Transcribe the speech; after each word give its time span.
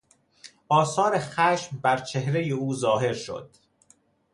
آثار 0.69 1.15
خشم 1.19 1.79
بر 1.83 1.97
چهرهی 1.97 2.51
او 2.51 2.75
ظاهر 2.75 3.13
شد. 3.13 3.49